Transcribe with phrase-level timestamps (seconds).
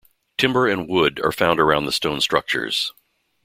[0.35, 2.91] Timber and wood are found around the stone structures.